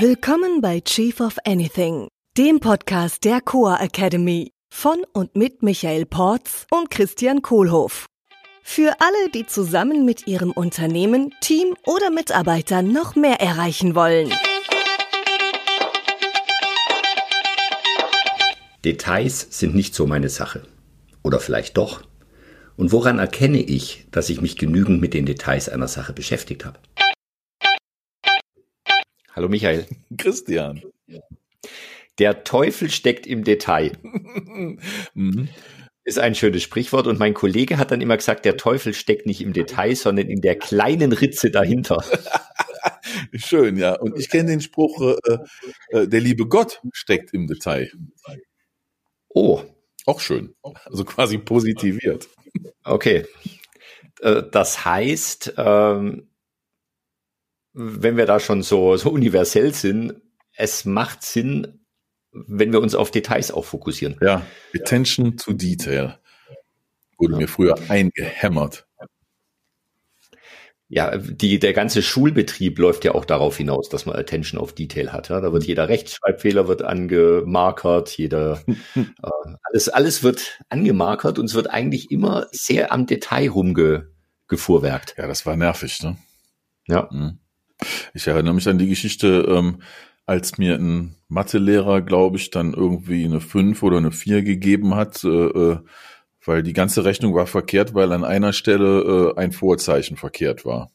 Willkommen 0.00 0.60
bei 0.60 0.80
Chief 0.80 1.20
of 1.20 1.36
Anything, 1.44 2.08
dem 2.36 2.58
Podcast 2.58 3.22
der 3.22 3.40
Coa 3.40 3.76
Academy 3.80 4.50
von 4.68 5.04
und 5.12 5.36
mit 5.36 5.62
Michael 5.62 6.04
Porz 6.04 6.66
und 6.72 6.90
Christian 6.90 7.42
Kohlhoff. 7.42 8.06
Für 8.64 8.96
alle, 8.98 9.30
die 9.32 9.46
zusammen 9.46 10.04
mit 10.04 10.26
ihrem 10.26 10.50
Unternehmen, 10.50 11.32
Team 11.40 11.76
oder 11.86 12.10
Mitarbeitern 12.10 12.92
noch 12.92 13.14
mehr 13.14 13.40
erreichen 13.40 13.94
wollen. 13.94 14.32
Details 18.84 19.46
sind 19.50 19.76
nicht 19.76 19.94
so 19.94 20.08
meine 20.08 20.28
Sache. 20.28 20.64
Oder 21.22 21.38
vielleicht 21.38 21.76
doch. 21.76 22.02
Und 22.76 22.90
woran 22.90 23.20
erkenne 23.20 23.62
ich, 23.62 24.08
dass 24.10 24.28
ich 24.28 24.40
mich 24.40 24.56
genügend 24.56 25.00
mit 25.00 25.14
den 25.14 25.24
Details 25.24 25.68
einer 25.68 25.86
Sache 25.86 26.12
beschäftigt 26.12 26.64
habe? 26.64 26.80
Hallo 29.34 29.48
Michael. 29.48 29.86
Christian. 30.16 30.82
Der 32.18 32.44
Teufel 32.44 32.88
steckt 32.88 33.26
im 33.26 33.42
Detail. 33.42 33.92
mhm. 35.14 35.48
Ist 36.04 36.20
ein 36.20 36.36
schönes 36.36 36.62
Sprichwort 36.62 37.08
und 37.08 37.18
mein 37.18 37.34
Kollege 37.34 37.78
hat 37.78 37.90
dann 37.90 38.00
immer 38.00 38.16
gesagt, 38.16 38.44
der 38.44 38.56
Teufel 38.56 38.94
steckt 38.94 39.26
nicht 39.26 39.40
im 39.40 39.52
Detail, 39.52 39.96
sondern 39.96 40.28
in 40.28 40.40
der 40.40 40.56
kleinen 40.56 41.12
Ritze 41.12 41.50
dahinter. 41.50 42.04
Schön, 43.32 43.76
ja. 43.76 43.94
Und 43.94 44.18
ich 44.18 44.30
kenne 44.30 44.50
den 44.50 44.60
Spruch, 44.60 45.00
äh, 45.00 45.38
äh, 45.88 46.06
der 46.06 46.20
liebe 46.20 46.46
Gott 46.46 46.80
steckt 46.92 47.32
im 47.32 47.46
Detail. 47.46 47.90
Oh. 49.28 49.62
Auch 50.06 50.20
schön. 50.20 50.54
Also 50.84 51.04
quasi 51.04 51.38
positiviert. 51.38 52.28
Okay. 52.84 53.24
Äh, 54.20 54.42
das 54.50 54.84
heißt, 54.84 55.54
ähm, 55.56 56.28
wenn 57.74 58.16
wir 58.16 58.26
da 58.26 58.40
schon 58.40 58.62
so, 58.62 58.96
so 58.96 59.10
universell 59.10 59.74
sind, 59.74 60.14
es 60.56 60.84
macht 60.84 61.22
Sinn, 61.22 61.84
wenn 62.32 62.72
wir 62.72 62.80
uns 62.80 62.94
auf 62.94 63.10
Details 63.10 63.50
auch 63.50 63.64
fokussieren. 63.64 64.16
Ja, 64.22 64.46
Attention 64.74 65.36
to 65.36 65.52
Detail 65.52 66.18
wurde 67.18 67.34
ja. 67.34 67.38
mir 67.38 67.48
früher 67.48 67.76
eingehämmert. 67.88 68.86
Ja, 70.88 71.16
die, 71.16 71.58
der 71.58 71.72
ganze 71.72 72.02
Schulbetrieb 72.02 72.78
läuft 72.78 73.04
ja 73.04 73.14
auch 73.14 73.24
darauf 73.24 73.56
hinaus, 73.56 73.88
dass 73.88 74.06
man 74.06 74.14
Attention 74.16 74.60
auf 74.60 74.74
Detail 74.74 75.12
hat. 75.12 75.28
Ja? 75.28 75.40
Da 75.40 75.52
wird 75.52 75.64
jeder 75.64 75.88
Rechtschreibfehler 75.88 76.68
wird 76.68 76.82
angemarkert, 76.82 78.16
jeder 78.16 78.62
äh, 78.94 79.02
alles, 79.62 79.88
alles 79.88 80.22
wird 80.22 80.60
angemarkert 80.68 81.38
und 81.38 81.46
es 81.46 81.54
wird 81.54 81.70
eigentlich 81.70 82.10
immer 82.10 82.46
sehr 82.52 82.92
am 82.92 83.06
Detail 83.06 83.48
rumgefuhrwerkt. 83.48 85.16
Ja, 85.16 85.26
das 85.26 85.46
war 85.46 85.56
nervig, 85.56 86.02
ne? 86.02 86.16
Ja. 86.86 87.08
Mhm. 87.10 87.40
Ich 88.14 88.26
erinnere 88.26 88.54
mich 88.54 88.68
an 88.68 88.78
die 88.78 88.88
Geschichte, 88.88 89.46
ähm, 89.48 89.82
als 90.26 90.58
mir 90.58 90.76
ein 90.76 91.16
Mathelehrer, 91.28 92.00
glaube 92.00 92.36
ich, 92.38 92.50
dann 92.50 92.72
irgendwie 92.72 93.24
eine 93.24 93.40
5 93.40 93.82
oder 93.82 93.98
eine 93.98 94.12
4 94.12 94.42
gegeben 94.42 94.94
hat, 94.94 95.22
äh, 95.24 95.28
äh, 95.28 95.78
weil 96.44 96.62
die 96.62 96.72
ganze 96.72 97.04
Rechnung 97.04 97.34
war 97.34 97.46
verkehrt, 97.46 97.94
weil 97.94 98.12
an 98.12 98.24
einer 98.24 98.52
Stelle 98.52 99.34
äh, 99.36 99.40
ein 99.40 99.52
Vorzeichen 99.52 100.16
verkehrt 100.16 100.64
war. 100.64 100.90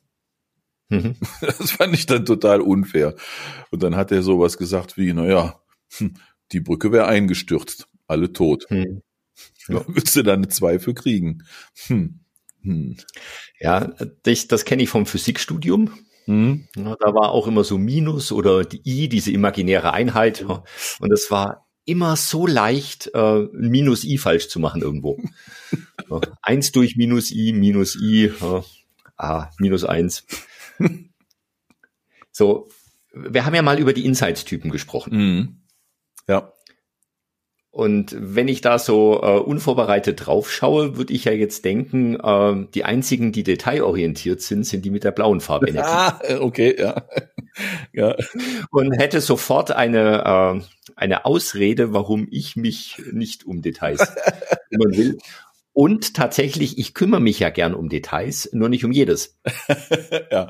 Mhm. 0.90 1.16
Das 1.42 1.72
fand 1.72 1.94
ich 1.94 2.06
dann 2.06 2.26
total 2.26 2.62
unfair. 2.62 3.16
Und 3.72 3.84
dann 3.84 3.96
hat 3.96 4.12
er 4.12 4.24
sowas 4.24 4.58
gesagt 4.58 4.98
wie, 4.98 5.14
naja, 5.14 5.60
hm, 5.98 6.16
die 6.52 6.60
Brücke 6.60 6.92
wäre 6.92 7.08
eingestürzt, 7.08 7.88
alle 8.08 8.34
tot. 8.34 8.66
Mhm. 8.70 9.02
Ja. 9.70 9.88
Würdest 9.88 10.16
du 10.16 10.24
da 10.24 10.34
eine 10.34 10.48
Zweifel 10.48 10.96
kriegen? 10.96 11.44
Hm. 11.88 12.22
Hm. 12.64 12.98
Ja, 13.60 13.94
das, 14.24 14.48
das 14.48 14.66
kenne 14.66 14.82
ich 14.82 14.90
vom 14.90 15.06
Physikstudium. 15.06 15.92
Mhm. 16.30 16.68
Ja, 16.76 16.96
da 17.00 17.14
war 17.16 17.32
auch 17.32 17.48
immer 17.48 17.64
so 17.64 17.80
Minus 17.80 18.32
oder 18.32 18.64
die 18.64 18.82
I, 18.86 19.10
diese 19.10 19.32
imaginäre 19.32 19.94
Einheit. 19.94 20.46
Und 21.00 21.12
es 21.12 21.32
war 21.32 21.66
immer 21.86 22.16
so 22.16 22.46
leicht, 22.46 23.10
äh, 23.16 23.48
Minus 23.52 24.04
I 24.04 24.20
falsch 24.20 24.48
zu 24.48 24.60
machen 24.60 24.84
irgendwo. 24.84 25.20
eins 26.44 26.72
durch 26.72 26.96
Minus 26.96 27.32
I, 27.32 27.52
Minus 27.52 27.96
I, 28.00 28.26
äh, 28.26 28.62
ah, 29.18 29.50
minus 29.58 29.84
eins. 29.86 30.28
so, 32.32 32.70
wir 33.12 33.44
haben 33.44 33.56
ja 33.56 33.64
mal 33.64 33.80
über 33.80 33.94
die 33.94 34.06
Insights-Typen 34.06 34.70
gesprochen. 34.70 35.18
Mhm. 35.18 35.62
Ja. 36.28 36.54
Und 37.72 38.16
wenn 38.18 38.48
ich 38.48 38.62
da 38.62 38.80
so 38.80 39.22
äh, 39.22 39.38
unvorbereitet 39.38 40.26
drauf 40.26 40.52
schaue, 40.52 40.98
würde 40.98 41.14
ich 41.14 41.26
ja 41.26 41.32
jetzt 41.32 41.66
denken, 41.66 42.16
äh, 42.16 42.68
die 42.74 42.84
einzigen, 42.84 43.32
die 43.32 43.44
detailorientiert 43.44 44.42
sind, 44.42 44.66
sind 44.66 44.86
die 44.86 44.90
mit 44.90 45.04
der 45.04 45.12
blauen 45.12 45.40
Farbenergie. 45.40 45.88
Ah, 45.88 46.20
okay, 46.40 46.76
ja. 46.80 47.04
ja. 47.94 48.16
Und 48.72 48.94
hätte 48.94 49.22
sofort 49.22 49.72
eine, 49.72 50.24
äh, 50.26 50.92
eine 50.96 51.26
Ausrede, 51.26 51.94
warum 51.94 52.28
ich 52.32 52.56
mich 52.56 53.02
nicht 53.12 53.46
um 53.46 53.62
Details 53.62 54.16
kümmern 54.70 54.98
will. 54.98 55.18
Und 55.80 56.14
tatsächlich, 56.14 56.78
ich 56.78 56.94
kümmere 56.94 57.22
mich 57.22 57.40
ja 57.40 57.52
gern 57.52 57.74
um 57.74 57.88
Details, 57.88 58.50
nur 58.52 58.68
nicht 58.68 58.84
um 58.84 58.92
jedes. 58.92 59.40
ja, 60.30 60.50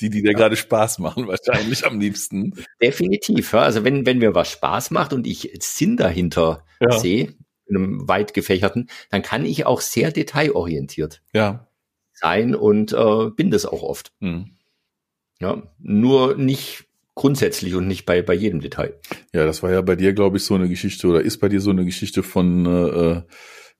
die, 0.00 0.08
die 0.08 0.22
dir 0.22 0.32
ja. 0.32 0.38
gerade 0.38 0.56
Spaß 0.56 0.98
machen, 0.98 1.28
wahrscheinlich 1.28 1.84
am 1.84 2.00
liebsten. 2.00 2.54
Definitiv. 2.80 3.52
Ja. 3.52 3.58
Also 3.58 3.84
wenn, 3.84 4.06
wenn 4.06 4.16
mir 4.16 4.34
was 4.34 4.50
Spaß 4.50 4.90
macht 4.90 5.12
und 5.12 5.26
ich 5.26 5.52
Sinn 5.60 5.98
dahinter 5.98 6.64
ja. 6.80 6.98
sehe, 6.98 7.34
in 7.66 7.76
einem 7.76 8.08
weit 8.08 8.32
gefächerten, 8.32 8.88
dann 9.10 9.20
kann 9.20 9.44
ich 9.44 9.66
auch 9.66 9.82
sehr 9.82 10.10
detailorientiert 10.10 11.20
ja. 11.34 11.68
sein 12.14 12.54
und 12.54 12.94
äh, 12.94 13.28
bin 13.28 13.50
das 13.50 13.66
auch 13.66 13.82
oft. 13.82 14.14
Mhm. 14.20 14.56
Ja, 15.38 15.70
nur 15.80 16.38
nicht 16.38 16.86
grundsätzlich 17.14 17.74
und 17.74 17.88
nicht 17.88 18.06
bei, 18.06 18.22
bei 18.22 18.32
jedem 18.32 18.62
Detail. 18.62 18.98
Ja, 19.34 19.44
das 19.44 19.62
war 19.62 19.70
ja 19.70 19.82
bei 19.82 19.96
dir, 19.96 20.14
glaube 20.14 20.38
ich, 20.38 20.44
so 20.44 20.54
eine 20.54 20.70
Geschichte 20.70 21.08
oder 21.08 21.20
ist 21.20 21.40
bei 21.40 21.50
dir 21.50 21.60
so 21.60 21.68
eine 21.68 21.84
Geschichte 21.84 22.22
von 22.22 22.64
äh, 22.64 23.22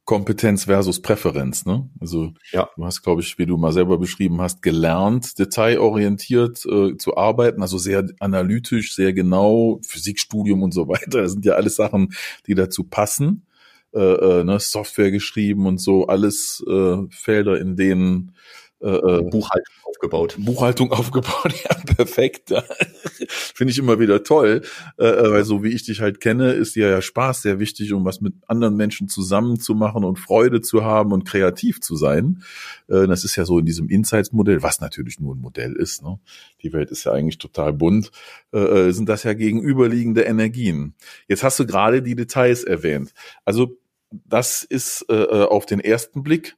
Kompetenz 0.05 0.65
versus 0.65 1.01
Präferenz, 1.01 1.65
ne? 1.65 1.89
Also 2.01 2.33
ja. 2.51 2.69
du 2.77 2.85
hast, 2.85 3.03
glaube 3.03 3.23
ich, 3.23 3.39
wie 3.39 3.47
du 3.47 3.57
mal 3.57 3.73
selber 3.73 3.99
beschrieben 3.99 4.41
hast, 4.41 4.61
gelernt, 4.61 5.39
detailorientiert 5.39 6.67
äh, 6.67 6.97
zu 6.97 7.17
arbeiten, 7.17 7.63
also 7.63 7.79
sehr 7.79 8.09
analytisch, 8.19 8.95
sehr 8.95 9.13
genau, 9.13 9.81
Physikstudium 9.87 10.63
und 10.63 10.75
so 10.75 10.89
weiter. 10.89 11.23
Das 11.23 11.33
sind 11.33 11.45
ja 11.45 11.55
alles 11.55 11.77
Sachen, 11.77 12.15
die 12.47 12.55
dazu 12.55 12.85
passen. 12.85 13.47
Äh, 13.95 14.01
äh, 14.01 14.45
ne? 14.45 14.59
Software 14.59 15.11
geschrieben 15.11 15.67
und 15.67 15.79
so, 15.79 16.07
alles 16.07 16.65
äh, 16.67 16.97
Felder, 17.11 17.61
in 17.61 17.77
denen 17.77 18.35
äh, 18.83 18.89
äh, 18.89 19.23
Buchhaltung 19.23 19.75
aufgebaut. 19.85 20.37
Buchhaltung 20.39 20.93
aufgebaut, 20.93 21.55
ja, 21.65 21.95
perfekt. 21.95 22.53
Finde 23.29 23.71
ich 23.71 23.79
immer 23.79 24.01
wieder 24.01 24.25
toll, 24.25 24.63
äh, 24.99 25.07
äh, 25.07 25.31
weil 25.31 25.45
so 25.45 25.63
wie 25.63 25.69
ich 25.69 25.85
dich 25.85 26.01
halt 26.01 26.21
kenne, 26.21 26.53
ist 26.53 26.75
dir 26.75 26.89
ja 26.89 27.01
Spaß 27.01 27.43
sehr 27.43 27.61
wichtig, 27.61 27.93
um 27.93 28.05
was 28.05 28.21
mit 28.21 28.35
anderen 28.49 28.77
Menschen 28.77 29.09
zusammen 29.09 29.61
zu 29.61 29.75
machen 29.75 30.05
und 30.05 30.19
Freude 30.19 30.61
zu 30.61 30.85
haben 30.85 31.13
und 31.13 31.25
kreativ 31.25 31.81
zu 31.81 31.97
sein. 31.97 32.43
Äh, 32.89 33.07
das 33.07 33.25
ist 33.25 33.37
ja 33.37 33.45
so 33.45 33.59
in 33.59 33.67
diesem 33.67 33.89
Insights-Modell, 33.89 34.63
was 34.63 34.81
natürlich 34.81 35.21
nur 35.21 35.37
ein 35.37 35.41
Modell 35.41 35.75
ist. 35.75 36.03
Ne? 36.03 36.19
Die 36.63 36.73
Welt 36.73 36.91
ist 36.91 37.05
ja 37.05 37.13
eigentlich 37.13 37.39
total 37.39 37.73
bunt. 37.73 38.11
Äh, 38.53 38.59
äh 38.59 38.93
sind 38.93 39.09
das 39.09 39.23
ja 39.23 39.33
gegenüberliegende 39.35 40.23
Energien. 40.23 40.95
Jetzt 41.29 41.45
hast 41.45 41.59
du 41.61 41.67
gerade 41.67 42.03
die 42.03 42.17
Details 42.17 42.65
erwähnt. 42.65 43.15
Also 43.45 43.79
das 44.11 44.63
ist 44.63 45.07
äh, 45.09 45.45
auf 45.45 45.67
den 45.67 45.81
ersten 45.81 46.23
Blick 46.23 46.57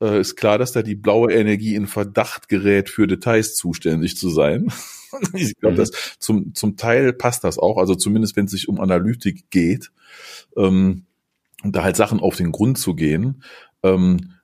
äh, 0.00 0.20
ist 0.20 0.36
klar, 0.36 0.58
dass 0.58 0.72
da 0.72 0.82
die 0.82 0.96
blaue 0.96 1.32
Energie 1.32 1.74
in 1.74 1.86
Verdacht 1.86 2.48
gerät, 2.48 2.88
für 2.88 3.06
Details 3.06 3.54
zuständig 3.54 4.16
zu 4.16 4.28
sein. 4.30 4.72
ich 5.34 5.56
glaube, 5.56 5.74
mhm. 5.74 5.78
das 5.78 5.90
zum, 6.18 6.54
zum 6.54 6.76
Teil 6.76 7.12
passt 7.12 7.44
das 7.44 7.58
auch, 7.58 7.78
also 7.78 7.94
zumindest 7.94 8.36
wenn 8.36 8.46
es 8.46 8.52
sich 8.52 8.68
um 8.68 8.80
Analytik 8.80 9.50
geht, 9.50 9.90
ähm, 10.56 11.06
und 11.62 11.74
da 11.74 11.82
halt 11.82 11.96
Sachen 11.96 12.20
auf 12.20 12.36
den 12.36 12.52
Grund 12.52 12.78
zu 12.78 12.94
gehen. 12.94 13.42
Ähm, 13.82 14.34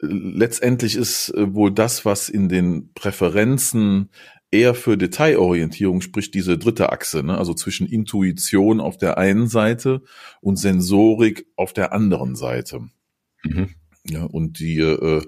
letztendlich 0.00 0.94
ist 0.94 1.30
äh, 1.30 1.52
wohl 1.54 1.72
das, 1.72 2.04
was 2.04 2.28
in 2.28 2.48
den 2.48 2.92
Präferenzen 2.94 4.10
eher 4.50 4.74
für 4.74 4.96
Detailorientierung 4.96 6.00
spricht, 6.00 6.32
diese 6.34 6.56
dritte 6.56 6.92
Achse, 6.92 7.24
ne? 7.24 7.36
also 7.36 7.54
zwischen 7.54 7.88
Intuition 7.88 8.80
auf 8.80 8.96
der 8.96 9.18
einen 9.18 9.48
Seite 9.48 10.02
und 10.40 10.56
Sensorik 10.56 11.46
auf 11.56 11.72
der 11.72 11.92
anderen 11.92 12.36
Seite. 12.36 12.88
Mhm. 13.42 13.70
Ja, 14.06 14.24
und 14.24 14.58
die 14.58 14.80
äh, 14.80 15.22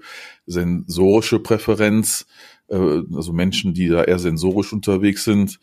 sensorische 0.46 1.40
Präferenz, 1.40 2.26
äh, 2.68 2.76
also 3.14 3.32
Menschen, 3.32 3.72
die 3.72 3.88
da 3.88 4.04
eher 4.04 4.18
sensorisch 4.18 4.72
unterwegs 4.72 5.24
sind, 5.24 5.58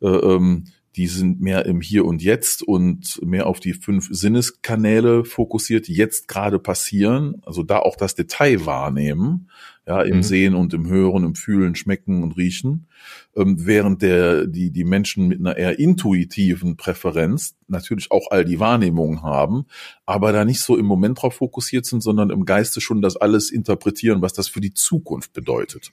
äh, 0.00 0.08
ähm, 0.08 0.64
die 0.96 1.08
sind 1.08 1.40
mehr 1.42 1.66
im 1.66 1.82
Hier 1.82 2.06
und 2.06 2.22
Jetzt 2.22 2.62
und 2.62 3.20
mehr 3.22 3.46
auf 3.46 3.60
die 3.60 3.74
fünf 3.74 4.08
Sinneskanäle 4.10 5.24
fokussiert, 5.24 5.88
die 5.88 5.94
jetzt 5.94 6.26
gerade 6.26 6.58
passieren. 6.58 7.42
Also 7.44 7.62
da 7.62 7.80
auch 7.80 7.96
das 7.96 8.14
Detail 8.14 8.64
wahrnehmen, 8.64 9.50
ja, 9.86 10.00
im 10.00 10.16
mhm. 10.16 10.22
Sehen 10.22 10.54
und 10.54 10.72
im 10.72 10.88
Hören, 10.88 11.24
im 11.24 11.34
Fühlen, 11.34 11.74
Schmecken 11.74 12.22
und 12.22 12.38
Riechen. 12.38 12.86
Ähm, 13.36 13.66
während 13.66 14.00
der, 14.00 14.46
die, 14.46 14.70
die 14.70 14.84
Menschen 14.84 15.28
mit 15.28 15.38
einer 15.38 15.56
eher 15.56 15.78
intuitiven 15.78 16.78
Präferenz 16.78 17.54
natürlich 17.68 18.10
auch 18.10 18.30
all 18.30 18.46
die 18.46 18.58
Wahrnehmungen 18.58 19.22
haben, 19.22 19.66
aber 20.06 20.32
da 20.32 20.46
nicht 20.46 20.60
so 20.60 20.78
im 20.78 20.86
Moment 20.86 21.20
drauf 21.20 21.34
fokussiert 21.34 21.84
sind, 21.84 22.02
sondern 22.02 22.30
im 22.30 22.46
Geiste 22.46 22.80
schon 22.80 23.02
das 23.02 23.16
alles 23.16 23.50
interpretieren, 23.50 24.22
was 24.22 24.32
das 24.32 24.48
für 24.48 24.62
die 24.62 24.72
Zukunft 24.72 25.34
bedeutet. 25.34 25.92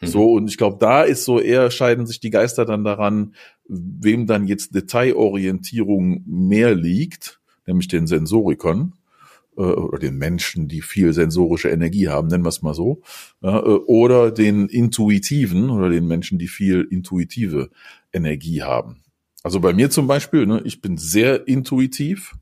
Mhm. 0.00 0.06
So, 0.06 0.32
und 0.32 0.48
ich 0.48 0.56
glaube, 0.56 0.78
da 0.80 1.02
ist 1.02 1.24
so 1.24 1.38
eher 1.38 1.70
scheiden 1.70 2.06
sich 2.06 2.20
die 2.20 2.30
Geister 2.30 2.64
dann 2.64 2.84
daran, 2.84 3.34
wem 3.68 4.26
dann 4.26 4.46
jetzt 4.46 4.74
Detailorientierung 4.74 6.22
mehr 6.26 6.74
liegt, 6.74 7.40
nämlich 7.66 7.88
den 7.88 8.06
Sensorikern, 8.06 8.94
äh, 9.56 9.62
oder 9.62 9.98
den 9.98 10.16
Menschen, 10.16 10.68
die 10.68 10.82
viel 10.82 11.12
sensorische 11.12 11.68
Energie 11.68 12.08
haben, 12.08 12.28
nennen 12.28 12.44
wir 12.44 12.48
es 12.48 12.62
mal 12.62 12.74
so, 12.74 13.02
äh, 13.42 13.48
oder 13.48 14.30
den 14.30 14.68
Intuitiven 14.68 15.70
oder 15.70 15.88
den 15.88 16.06
Menschen, 16.06 16.38
die 16.38 16.48
viel 16.48 16.86
intuitive 16.90 17.70
Energie 18.12 18.62
haben. 18.62 19.02
Also 19.42 19.60
bei 19.60 19.72
mir 19.72 19.90
zum 19.90 20.06
Beispiel, 20.06 20.46
ne, 20.46 20.62
ich 20.64 20.80
bin 20.80 20.96
sehr 20.96 21.46
intuitiv. 21.46 22.34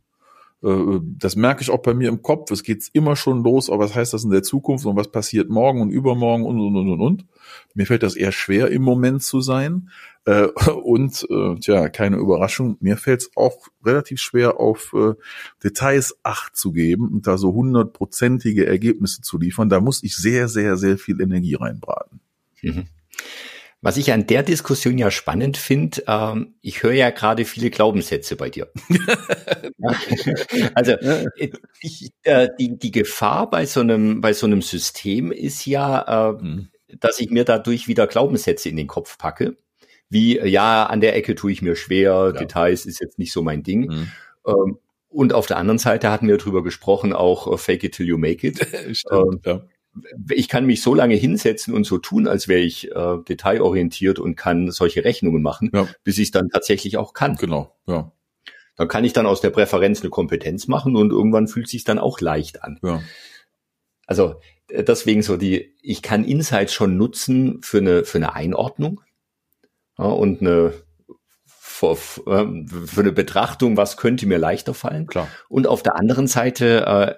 Äh, 0.62 1.00
das 1.18 1.36
merke 1.36 1.62
ich 1.62 1.70
auch 1.70 1.82
bei 1.82 1.94
mir 1.94 2.08
im 2.08 2.22
Kopf. 2.22 2.50
Es 2.50 2.62
geht 2.62 2.88
immer 2.92 3.16
schon 3.16 3.42
los, 3.42 3.70
aber 3.70 3.84
was 3.84 3.94
heißt 3.94 4.12
das 4.12 4.24
in 4.24 4.30
der 4.30 4.42
Zukunft 4.42 4.86
und 4.86 4.96
was 4.96 5.10
passiert 5.10 5.48
morgen 5.48 5.80
und 5.80 5.90
übermorgen 5.90 6.44
und 6.44 6.60
und 6.60 6.76
und 6.76 6.90
und 6.90 7.00
und. 7.00 7.26
Mir 7.74 7.86
fällt 7.86 8.02
das 8.02 8.16
eher 8.16 8.32
schwer 8.32 8.70
im 8.70 8.82
Moment 8.82 9.22
zu 9.22 9.40
sein. 9.40 9.90
Äh, 10.24 10.46
und 10.84 11.26
äh, 11.30 11.56
tja, 11.56 11.88
keine 11.88 12.16
Überraschung, 12.16 12.76
mir 12.80 12.96
fällt 12.96 13.22
es 13.22 13.30
auch 13.36 13.68
relativ 13.84 14.20
schwer, 14.20 14.60
auf 14.60 14.94
Details 15.62 16.16
Acht 16.22 16.56
zu 16.56 16.72
geben 16.72 17.08
und 17.08 17.26
da 17.26 17.38
so 17.38 17.52
hundertprozentige 17.52 18.66
Ergebnisse 18.66 19.22
zu 19.22 19.38
liefern. 19.38 19.68
Da 19.68 19.80
muss 19.80 20.02
ich 20.02 20.16
sehr, 20.16 20.48
sehr, 20.48 20.76
sehr 20.76 20.98
viel 20.98 21.20
Energie 21.20 21.54
reinbraten. 21.54 22.20
Mhm. 22.62 22.86
Was 23.82 23.96
ich 23.96 24.12
an 24.12 24.26
der 24.26 24.42
Diskussion 24.42 24.96
ja 24.96 25.10
spannend 25.10 25.56
finde, 25.56 26.04
ähm, 26.06 26.54
ich 26.62 26.82
höre 26.82 26.92
ja 26.92 27.10
gerade 27.10 27.44
viele 27.44 27.68
Glaubenssätze 27.70 28.36
bei 28.36 28.48
dir. 28.48 28.70
also 30.74 30.94
ich, 31.80 32.10
äh, 32.22 32.48
die, 32.58 32.78
die 32.78 32.90
Gefahr 32.92 33.50
bei 33.50 33.66
so 33.66 33.80
einem 33.80 34.20
bei 34.20 34.32
so 34.32 34.46
einem 34.46 34.62
System 34.62 35.32
ist 35.32 35.66
ja, 35.66 36.30
äh, 36.30 36.42
mhm. 36.42 36.68
dass 37.00 37.20
ich 37.20 37.30
mir 37.30 37.44
dadurch 37.44 37.88
wieder 37.88 38.06
Glaubenssätze 38.06 38.68
in 38.68 38.76
den 38.76 38.86
Kopf 38.86 39.18
packe 39.18 39.56
wie, 40.12 40.38
ja, 40.38 40.84
an 40.84 41.00
der 41.00 41.16
Ecke 41.16 41.34
tue 41.34 41.52
ich 41.52 41.62
mir 41.62 41.74
schwer, 41.74 42.12
ja. 42.12 42.32
Details 42.32 42.84
ist 42.84 43.00
jetzt 43.00 43.18
nicht 43.18 43.32
so 43.32 43.42
mein 43.42 43.62
Ding. 43.62 43.88
Mhm. 43.88 44.12
Ähm, 44.46 44.78
und 45.08 45.32
auf 45.32 45.46
der 45.46 45.56
anderen 45.56 45.78
Seite 45.78 46.10
hatten 46.10 46.28
wir 46.28 46.36
drüber 46.36 46.62
gesprochen, 46.62 47.14
auch 47.14 47.46
uh, 47.46 47.56
fake 47.56 47.84
it 47.84 47.94
till 47.94 48.06
you 48.06 48.18
make 48.18 48.46
it. 48.46 48.58
Stimmt, 48.92 49.10
ähm, 49.12 49.40
ja. 49.44 49.62
Ich 50.30 50.48
kann 50.48 50.64
mich 50.64 50.82
so 50.82 50.94
lange 50.94 51.14
hinsetzen 51.14 51.74
und 51.74 51.84
so 51.84 51.98
tun, 51.98 52.26
als 52.26 52.48
wäre 52.48 52.60
ich 52.60 52.90
äh, 52.90 53.18
detailorientiert 53.28 54.18
und 54.18 54.36
kann 54.36 54.70
solche 54.70 55.04
Rechnungen 55.04 55.42
machen, 55.42 55.70
ja. 55.74 55.86
bis 56.02 56.18
ich 56.18 56.28
es 56.28 56.30
dann 56.30 56.48
tatsächlich 56.48 56.96
auch 56.96 57.12
kann. 57.12 57.36
Genau, 57.36 57.74
ja. 57.86 58.10
Dann 58.76 58.88
kann 58.88 59.04
ich 59.04 59.12
dann 59.12 59.26
aus 59.26 59.42
der 59.42 59.50
Präferenz 59.50 60.00
eine 60.00 60.10
Kompetenz 60.10 60.66
machen 60.66 60.96
und 60.96 61.10
irgendwann 61.10 61.46
fühlt 61.46 61.68
sich 61.68 61.84
dann 61.84 61.98
auch 61.98 62.20
leicht 62.20 62.64
an. 62.64 62.78
Ja. 62.82 63.02
Also 64.06 64.36
äh, 64.68 64.82
deswegen 64.84 65.22
so 65.22 65.36
die, 65.36 65.74
ich 65.82 66.02
kann 66.02 66.24
Insights 66.24 66.72
schon 66.72 66.96
nutzen 66.96 67.60
für 67.62 67.78
eine, 67.78 68.04
für 68.04 68.18
eine 68.18 68.34
Einordnung 68.34 69.00
ja, 69.98 70.06
und 70.06 70.40
eine 70.40 70.72
für, 71.46 71.96
ähm, 72.26 72.68
für 72.68 73.00
eine 73.00 73.12
Betrachtung, 73.12 73.76
was 73.76 73.96
könnte 73.96 74.26
mir 74.26 74.38
leichter 74.38 74.74
fallen. 74.74 75.06
Klar. 75.06 75.28
Und 75.48 75.66
auf 75.66 75.82
der 75.82 75.96
anderen 75.96 76.26
Seite 76.26 76.86
äh, 76.86 77.14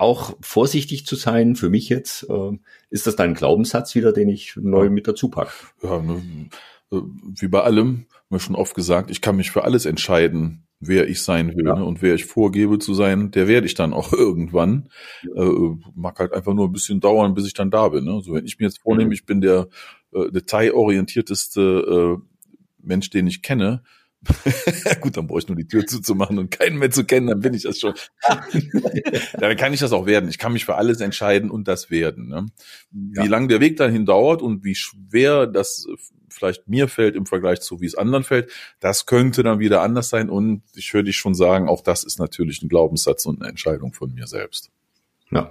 auch 0.00 0.36
vorsichtig 0.40 1.06
zu 1.06 1.16
sein, 1.16 1.56
für 1.56 1.70
mich 1.70 1.88
jetzt, 1.88 2.28
äh, 2.28 2.58
ist 2.90 3.06
das 3.06 3.16
dann 3.16 3.30
ein 3.30 3.34
Glaubenssatz 3.34 3.94
wieder, 3.94 4.12
den 4.12 4.28
ich 4.28 4.54
neu 4.56 4.90
mit 4.90 5.06
dazu 5.06 5.28
packe. 5.28 5.52
Ja, 5.82 6.00
ne, 6.00 6.22
äh, 6.92 6.96
wie 7.40 7.48
bei 7.48 7.62
allem, 7.62 8.06
wir 8.28 8.40
schon 8.40 8.56
oft 8.56 8.74
gesagt, 8.74 9.10
ich 9.10 9.20
kann 9.20 9.36
mich 9.36 9.50
für 9.50 9.64
alles 9.64 9.86
entscheiden, 9.86 10.64
wer 10.80 11.08
ich 11.08 11.22
sein 11.22 11.54
will 11.56 11.66
ja. 11.66 11.76
ne? 11.76 11.84
und 11.84 12.00
wer 12.00 12.14
ich 12.14 12.24
vorgebe 12.24 12.78
zu 12.78 12.94
sein, 12.94 13.30
der 13.30 13.48
werde 13.48 13.66
ich 13.66 13.74
dann 13.74 13.92
auch 13.92 14.12
irgendwann. 14.14 14.88
Ja. 15.34 15.44
Äh, 15.44 15.76
mag 15.94 16.18
halt 16.18 16.32
einfach 16.32 16.54
nur 16.54 16.66
ein 16.66 16.72
bisschen 16.72 17.00
dauern, 17.00 17.34
bis 17.34 17.46
ich 17.46 17.54
dann 17.54 17.70
da 17.70 17.88
bin. 17.88 18.04
Ne? 18.04 18.14
Also 18.14 18.32
wenn 18.32 18.46
ich 18.46 18.58
mir 18.58 18.66
jetzt 18.66 18.80
vornehme, 18.80 19.08
mhm. 19.08 19.12
ich 19.12 19.26
bin 19.26 19.40
der 19.40 19.68
äh, 20.12 20.30
detailorientierteste 20.30 22.18
äh, 22.18 22.22
Mensch, 22.82 23.10
den 23.10 23.26
ich 23.26 23.42
kenne, 23.42 23.82
Gut, 25.00 25.16
dann 25.16 25.26
brauche 25.26 25.38
ich 25.38 25.48
nur 25.48 25.56
die 25.56 25.66
Tür 25.66 25.86
zuzumachen 25.86 26.38
und 26.38 26.50
keinen 26.50 26.78
mehr 26.78 26.90
zu 26.90 27.04
kennen, 27.04 27.28
dann 27.28 27.40
bin 27.40 27.54
ich 27.54 27.62
das 27.62 27.78
schon. 27.78 27.94
dann 29.38 29.56
kann 29.56 29.72
ich 29.72 29.80
das 29.80 29.92
auch 29.92 30.04
werden. 30.04 30.28
Ich 30.28 30.38
kann 30.38 30.52
mich 30.52 30.66
für 30.66 30.74
alles 30.74 31.00
entscheiden 31.00 31.50
und 31.50 31.68
das 31.68 31.90
werden. 31.90 32.28
Ne? 32.28 32.46
Wie 32.90 33.16
ja. 33.16 33.24
lang 33.24 33.48
der 33.48 33.60
Weg 33.60 33.76
dahin 33.76 34.04
dauert 34.04 34.42
und 34.42 34.62
wie 34.62 34.74
schwer 34.74 35.46
das 35.46 35.86
vielleicht 36.28 36.68
mir 36.68 36.88
fällt 36.88 37.16
im 37.16 37.26
Vergleich 37.26 37.60
zu 37.60 37.80
wie 37.80 37.86
es 37.86 37.94
anderen 37.94 38.24
fällt, 38.24 38.50
das 38.78 39.06
könnte 39.06 39.42
dann 39.42 39.58
wieder 39.58 39.82
anders 39.82 40.10
sein. 40.10 40.28
Und 40.28 40.62
ich 40.74 40.92
höre 40.92 41.02
dich 41.02 41.16
schon 41.16 41.34
sagen, 41.34 41.68
auch 41.68 41.80
das 41.80 42.04
ist 42.04 42.18
natürlich 42.18 42.62
ein 42.62 42.68
Glaubenssatz 42.68 43.26
und 43.26 43.40
eine 43.40 43.50
Entscheidung 43.50 43.92
von 43.92 44.12
mir 44.12 44.26
selbst. 44.26 44.70
Ja. 45.30 45.50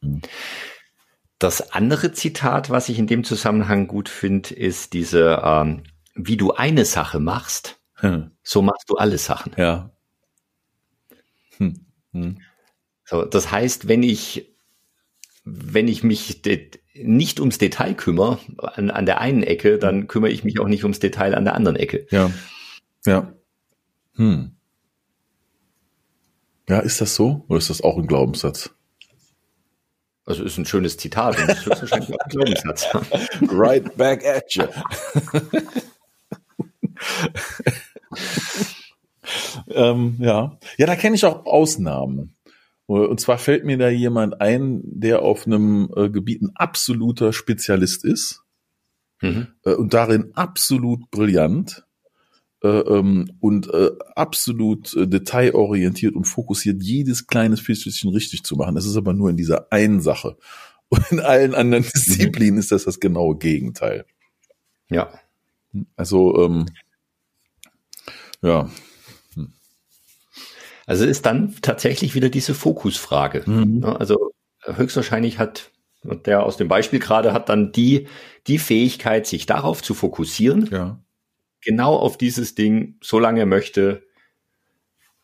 Mhm. 0.00 0.20
Das 1.38 1.72
andere 1.72 2.12
Zitat, 2.12 2.70
was 2.70 2.88
ich 2.88 3.00
in 3.00 3.08
dem 3.08 3.24
Zusammenhang 3.24 3.88
gut 3.88 4.08
finde, 4.08 4.54
ist 4.54 4.92
diese, 4.92 5.42
ähm, 5.42 5.82
wie 6.14 6.36
du 6.36 6.52
eine 6.52 6.84
Sache 6.84 7.18
machst, 7.18 7.80
hm. 8.02 8.32
so 8.42 8.62
machst 8.62 8.90
du 8.90 8.96
alle 8.96 9.16
Sachen. 9.16 9.52
Ja. 9.56 9.90
Hm. 11.58 11.86
Hm. 12.12 12.38
So, 13.04 13.24
das 13.24 13.50
heißt, 13.50 13.88
wenn 13.88 14.02
ich, 14.02 14.52
wenn 15.44 15.88
ich 15.88 16.02
mich 16.02 16.42
nicht 16.94 17.40
ums 17.40 17.58
Detail 17.58 17.94
kümmere 17.94 18.38
an, 18.58 18.90
an 18.90 19.06
der 19.06 19.20
einen 19.20 19.42
Ecke, 19.42 19.78
dann 19.78 20.08
kümmere 20.08 20.30
ich 20.30 20.44
mich 20.44 20.58
auch 20.58 20.68
nicht 20.68 20.82
ums 20.82 20.98
Detail 20.98 21.34
an 21.34 21.44
der 21.44 21.54
anderen 21.54 21.76
Ecke. 21.76 22.06
Ja. 22.10 22.30
Ja. 23.06 23.32
Hm. 24.16 24.56
Ja, 26.68 26.80
ist 26.80 27.00
das 27.00 27.14
so? 27.14 27.44
Oder 27.48 27.58
ist 27.58 27.70
das 27.70 27.82
auch 27.82 27.98
ein 27.98 28.06
Glaubenssatz? 28.06 28.70
Also 30.24 30.44
ist 30.44 30.58
ein 30.58 30.66
schönes 30.66 30.96
Zitat 30.96 31.38
und 31.38 31.48
das 31.48 31.82
ist 31.82 31.92
auch 31.92 32.08
ein 32.08 32.16
Glaubenssatz. 32.28 32.86
right 33.52 33.96
back 33.96 34.24
at 34.24 34.54
you. 34.54 34.64
ähm, 39.68 40.16
ja. 40.18 40.58
ja, 40.78 40.86
da 40.86 40.96
kenne 40.96 41.16
ich 41.16 41.24
auch 41.24 41.46
Ausnahmen. 41.46 42.36
Und 42.86 43.20
zwar 43.20 43.38
fällt 43.38 43.64
mir 43.64 43.78
da 43.78 43.88
jemand 43.88 44.40
ein, 44.40 44.82
der 44.84 45.22
auf 45.22 45.46
einem 45.46 45.90
äh, 45.96 46.10
Gebiet 46.10 46.42
ein 46.42 46.52
absoluter 46.54 47.32
Spezialist 47.32 48.04
ist 48.04 48.42
mhm. 49.22 49.48
äh, 49.64 49.74
und 49.74 49.94
darin 49.94 50.32
absolut 50.34 51.10
brillant 51.10 51.86
äh, 52.62 52.68
ähm, 52.68 53.32
und 53.40 53.72
äh, 53.72 53.90
absolut 54.14 54.94
äh, 54.94 55.08
detailorientiert 55.08 56.14
und 56.14 56.24
fokussiert, 56.24 56.82
jedes 56.82 57.26
kleines 57.26 57.60
Fischchen 57.60 58.10
richtig 58.10 58.44
zu 58.44 58.56
machen. 58.56 58.74
Das 58.74 58.86
ist 58.86 58.96
aber 58.96 59.14
nur 59.14 59.30
in 59.30 59.36
dieser 59.36 59.72
einen 59.72 60.00
Sache. 60.00 60.36
Und 60.88 61.10
in 61.10 61.20
allen 61.20 61.54
anderen 61.54 61.84
Disziplinen 61.84 62.58
ist 62.58 62.70
das 62.70 62.84
das 62.84 63.00
genaue 63.00 63.38
Gegenteil. 63.38 64.04
Ja. 64.90 65.10
Also, 65.96 66.44
ähm, 66.44 66.66
ja. 68.42 68.70
Hm. 69.34 69.52
Also 70.86 71.04
ist 71.04 71.26
dann 71.26 71.54
tatsächlich 71.62 72.14
wieder 72.14 72.28
diese 72.28 72.54
Fokusfrage. 72.54 73.42
Mhm. 73.46 73.84
Also 73.84 74.32
höchstwahrscheinlich 74.64 75.38
hat 75.38 75.70
der 76.04 76.42
aus 76.42 76.56
dem 76.56 76.66
Beispiel 76.66 76.98
gerade 76.98 77.32
hat 77.32 77.48
dann 77.48 77.70
die, 77.70 78.08
die 78.48 78.58
Fähigkeit, 78.58 79.26
sich 79.26 79.46
darauf 79.46 79.82
zu 79.82 79.94
fokussieren, 79.94 80.66
ja 80.72 80.98
genau 81.62 81.96
auf 81.96 82.18
dieses 82.18 82.54
Ding, 82.54 82.96
so 83.00 83.18
lange 83.18 83.40
er 83.40 83.46
möchte, 83.46 84.02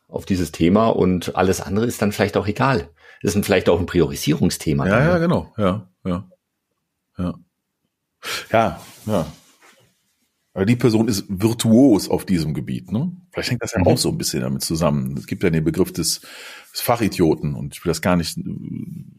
auf 0.07 0.25
dieses 0.25 0.51
Thema 0.51 0.87
und 0.87 1.35
alles 1.35 1.61
andere 1.61 1.85
ist 1.85 2.01
dann 2.01 2.11
vielleicht 2.11 2.35
auch 2.35 2.47
egal. 2.47 2.89
Das 3.21 3.35
ist 3.35 3.45
vielleicht 3.45 3.69
auch 3.69 3.79
ein 3.79 3.85
Priorisierungsthema. 3.85 4.87
Ja, 4.87 4.99
ja, 4.99 5.13
ne? 5.13 5.19
genau. 5.19 5.53
Ja, 5.57 5.89
ja. 6.03 6.29
Ja. 7.17 7.33
Ja, 8.51 8.81
ja. 9.05 9.31
Aber 10.59 10.65
die 10.65 10.75
Person 10.75 11.07
ist 11.07 11.23
virtuos 11.29 12.09
auf 12.09 12.25
diesem 12.25 12.53
Gebiet. 12.53 12.91
Ne? 12.91 13.13
Vielleicht 13.31 13.51
hängt 13.51 13.63
das 13.63 13.71
ja 13.71 13.79
mhm. 13.79 13.87
auch 13.87 13.97
so 13.97 14.09
ein 14.09 14.17
bisschen 14.17 14.41
damit 14.41 14.61
zusammen. 14.61 15.15
Es 15.17 15.25
gibt 15.25 15.41
ja 15.41 15.49
den 15.49 15.63
Begriff 15.63 15.93
des, 15.93 16.19
des 16.73 16.81
Fachidioten 16.81 17.55
und 17.55 17.75
ich 17.75 17.85
will 17.85 17.91
das 17.91 18.01
gar 18.01 18.17
nicht, 18.17 18.37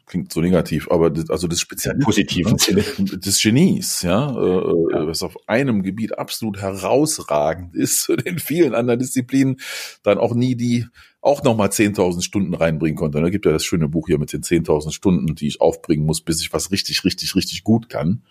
klingt 0.05 0.31
so 0.31 0.43
negativ, 0.43 0.91
aber 0.91 1.09
das, 1.09 1.31
also 1.31 1.49
des 1.49 1.59
Spezialisten. 1.59 2.05
Positiven 2.05 2.59
Sinne. 2.59 2.85
Des 2.99 3.41
Genies, 3.41 4.03
ja, 4.03 4.29
äh, 4.31 4.93
ja, 4.93 5.07
was 5.07 5.23
auf 5.23 5.35
einem 5.49 5.83
Gebiet 5.83 6.19
absolut 6.19 6.61
herausragend 6.61 7.75
ist, 7.75 8.03
zu 8.03 8.17
den 8.17 8.39
vielen 8.39 8.75
anderen 8.75 9.01
Disziplinen 9.01 9.61
dann 10.03 10.19
auch 10.19 10.35
nie 10.35 10.57
die 10.57 10.89
auch 11.23 11.43
nochmal 11.43 11.69
10.000 11.69 12.21
Stunden 12.21 12.53
reinbringen 12.53 12.99
konnte. 12.99 13.19
Da 13.19 13.31
gibt 13.31 13.47
ja 13.47 13.53
das 13.53 13.65
schöne 13.65 13.89
Buch 13.89 14.09
hier 14.09 14.19
mit 14.19 14.35
den 14.35 14.43
10.000 14.43 14.93
Stunden, 14.93 15.35
die 15.35 15.47
ich 15.47 15.63
aufbringen 15.63 16.05
muss, 16.05 16.21
bis 16.21 16.43
ich 16.43 16.53
was 16.53 16.71
richtig, 16.71 17.03
richtig, 17.03 17.35
richtig 17.35 17.65
gut 17.65 17.89
kann. 17.89 18.25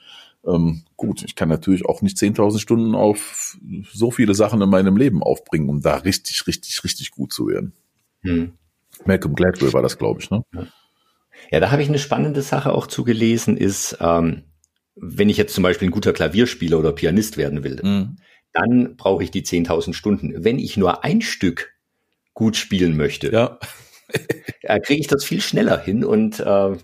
Ähm, 0.45 0.83
gut, 0.95 1.23
ich 1.23 1.35
kann 1.35 1.49
natürlich 1.49 1.85
auch 1.85 2.01
nicht 2.01 2.17
10.000 2.17 2.59
Stunden 2.59 2.95
auf 2.95 3.57
so 3.91 4.11
viele 4.11 4.33
Sachen 4.33 4.61
in 4.61 4.69
meinem 4.69 4.97
Leben 4.97 5.21
aufbringen, 5.21 5.69
um 5.69 5.81
da 5.81 5.97
richtig, 5.97 6.47
richtig, 6.47 6.83
richtig 6.83 7.11
gut 7.11 7.33
zu 7.33 7.47
werden. 7.47 7.73
Hm. 8.21 8.53
Malcolm 9.05 9.35
Gladwell 9.35 9.73
war 9.73 9.81
das, 9.81 9.97
glaube 9.97 10.21
ich, 10.21 10.29
ne? 10.29 10.43
Ja, 11.51 11.59
da 11.59 11.71
habe 11.71 11.81
ich 11.81 11.89
eine 11.89 11.99
spannende 11.99 12.41
Sache 12.41 12.73
auch 12.73 12.87
zugelesen, 12.87 13.57
ist, 13.57 13.97
ähm, 14.01 14.43
wenn 14.95 15.29
ich 15.29 15.37
jetzt 15.37 15.53
zum 15.53 15.63
Beispiel 15.63 15.87
ein 15.87 15.91
guter 15.91 16.13
Klavierspieler 16.13 16.77
oder 16.77 16.91
Pianist 16.91 17.37
werden 17.37 17.63
will, 17.63 17.79
mhm. 17.81 18.17
dann 18.53 18.95
brauche 18.97 19.23
ich 19.23 19.31
die 19.31 19.43
10.000 19.43 19.93
Stunden. 19.93 20.43
Wenn 20.43 20.59
ich 20.59 20.77
nur 20.77 21.03
ein 21.03 21.21
Stück 21.21 21.73
gut 22.33 22.57
spielen 22.57 22.97
möchte, 22.97 23.31
ja. 23.31 23.59
kriege 24.83 24.99
ich 24.99 25.07
das 25.07 25.23
viel 25.23 25.41
schneller 25.41 25.79
hin 25.79 26.03
und 26.03 26.39
äh, 26.39 26.77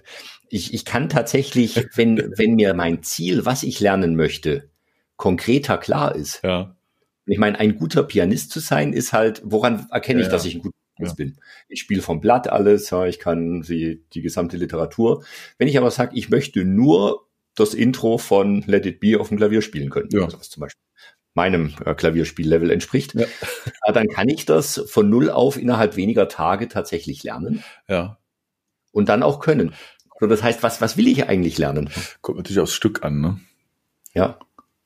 ich, 0.56 0.74
ich 0.74 0.86
kann 0.86 1.10
tatsächlich, 1.10 1.86
wenn, 1.96 2.18
wenn 2.38 2.56
mir 2.56 2.74
mein 2.74 3.04
Ziel, 3.04 3.46
was 3.46 3.64
ich 3.64 3.80
lernen 3.80 4.16
möchte, 4.16 4.70
konkreter 5.18 5.78
klar 5.78 6.16
ist, 6.16 6.42
ja. 6.44 6.76
Ich 7.28 7.40
meine, 7.40 7.60
ein 7.60 7.80
guter 7.80 8.04
Pianist 8.04 8.52
zu 8.52 8.60
sein, 8.60 8.94
ist 8.94 9.12
halt, 9.12 9.42
woran 9.44 9.88
erkenne 9.90 10.20
ich, 10.20 10.28
ja, 10.28 10.32
dass 10.32 10.46
ich 10.46 10.56
ein 10.56 10.62
guter 10.62 10.78
Pianist 10.96 11.18
ja. 11.18 11.26
bin? 11.26 11.38
Ich 11.68 11.80
spiele 11.80 12.04
vom 12.04 12.22
Blatt 12.22 12.48
alles, 12.48 12.92
ja, 12.92 13.08
ich 13.08 13.18
kann 13.18 13.64
die, 13.64 14.04
die 14.14 14.22
gesamte 14.22 14.58
Literatur. 14.58 15.26
Wenn 15.58 15.68
ich 15.68 15.76
aber 15.80 15.90
sage, 15.90 16.16
ich 16.16 16.30
möchte 16.30 16.64
nur 16.64 17.28
das 17.56 17.74
Intro 17.74 18.20
von 18.20 18.62
Let 18.68 18.86
It 18.86 19.00
Be 19.00 19.20
auf 19.20 19.30
dem 19.30 19.38
Klavier 19.38 19.64
spielen 19.64 19.90
können, 19.90 20.10
ja. 20.12 20.24
also 20.24 20.38
was 20.38 20.52
zum 20.52 20.62
Beispiel 20.62 20.84
meinem 21.34 21.74
äh, 21.84 21.96
Klavierspiellevel 21.96 22.70
entspricht, 22.70 23.14
ja. 23.16 23.26
Dann 23.92 24.08
kann 24.08 24.30
ich 24.30 24.46
das 24.46 24.84
von 24.88 25.10
null 25.10 25.30
auf 25.30 25.58
innerhalb 25.58 25.96
weniger 25.96 26.28
Tage 26.28 26.68
tatsächlich 26.68 27.24
lernen. 27.24 27.64
Ja. 27.88 28.20
Und 28.92 29.10
dann 29.10 29.24
auch 29.24 29.40
können. 29.40 29.74
So, 30.20 30.28
das 30.28 30.44
heißt, 30.44 30.64
was, 30.64 30.82
was 30.82 30.98
will 30.98 31.08
ich 31.08 31.28
eigentlich 31.28 31.58
lernen? 31.58 31.90
Kommt 32.22 32.38
natürlich 32.38 32.60
aufs 32.60 32.74
Stück 32.74 33.04
an, 33.04 33.20
ne? 33.20 33.40
Ja. 34.14 34.40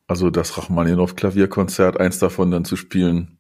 Also 0.08 0.32
das 0.32 0.58
Rachmaninoff 0.58 1.16
Klavierkonzert, 1.16 2.00
eins 2.00 2.18
davon 2.18 2.50
dann 2.50 2.66
zu 2.66 2.76
spielen, 2.76 3.40